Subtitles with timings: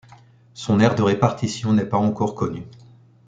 [0.55, 2.65] Son aire de répartition n'est pas encore connue.